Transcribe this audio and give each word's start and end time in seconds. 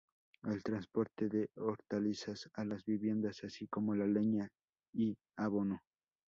El 0.45 0.63
transporte 0.63 1.29
de 1.29 1.51
hortalizas 1.57 2.49
a 2.55 2.65
las 2.65 2.83
viviendas, 2.85 3.43
así 3.43 3.67
como 3.67 3.93
de 3.93 4.07
leña 4.07 4.49
y 4.95 5.15
abono. 5.37 5.79